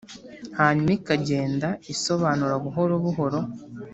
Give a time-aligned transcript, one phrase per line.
[0.59, 3.39] hanyuma ikagenda isobanura buhoro, buhoro